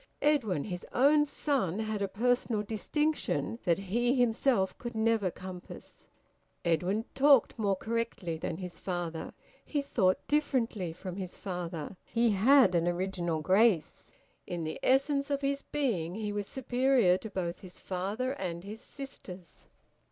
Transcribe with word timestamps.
Edwin, 0.23 0.63
his 0.63 0.83
own 0.93 1.27
son, 1.27 1.77
had 1.77 2.01
a 2.01 2.07
personal 2.07 2.63
distinction 2.63 3.59
that 3.65 3.77
he 3.77 4.15
himself 4.15 4.75
could 4.79 4.95
never 4.95 5.29
compass. 5.29 6.07
Edwin 6.65 7.05
talked 7.13 7.59
more 7.59 7.75
correctly 7.75 8.35
than 8.35 8.57
his 8.57 8.79
father. 8.79 9.35
He 9.63 9.83
thought 9.83 10.25
differently 10.27 10.91
from 10.91 11.17
his 11.17 11.37
father. 11.37 11.97
He 12.03 12.31
had 12.31 12.73
an 12.73 12.87
original 12.87 13.41
grace. 13.41 14.07
In 14.47 14.63
the 14.63 14.79
essence 14.81 15.29
of 15.29 15.41
his 15.41 15.61
being 15.61 16.15
he 16.15 16.31
was 16.33 16.47
superior 16.47 17.15
to 17.19 17.29
both 17.29 17.59
his 17.59 17.77
father 17.77 18.31
and 18.31 18.63
his 18.63 18.81
sisters. 18.81 19.67